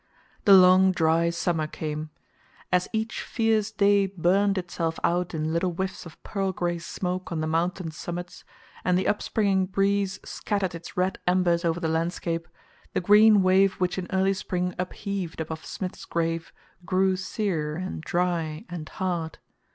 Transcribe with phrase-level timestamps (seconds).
[0.45, 2.09] The long dry summer came.
[2.71, 7.39] As each fierce day burned itself out in little whiffs of pearl gray smoke on
[7.39, 8.43] the mountain summits,
[8.83, 12.47] and the upspringing breeze scattered its red embers over the landscape,
[12.93, 16.51] the green wave which in early spring upheaved above Smith's grave
[16.83, 19.37] grew sere and dry and hard.